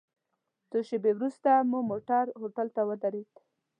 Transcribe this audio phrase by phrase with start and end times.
[0.69, 3.31] څو شېبې وروسته مو موټر هوټل ته ودرید.